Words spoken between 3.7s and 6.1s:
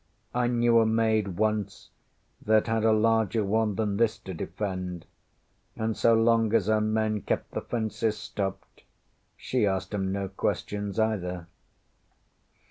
than this to defend, and